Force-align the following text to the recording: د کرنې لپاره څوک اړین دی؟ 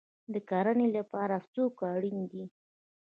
د 0.33 0.35
کرنې 0.49 0.87
لپاره 0.97 1.37
څوک 1.53 1.75
اړین 1.93 2.19
دی؟ 2.31 2.43